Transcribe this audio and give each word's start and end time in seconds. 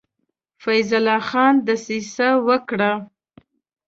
فیض 0.63 0.89
الله 0.97 1.19
خان 1.29 1.55
دسیسه 1.67 2.27
وکړه. 2.47 2.91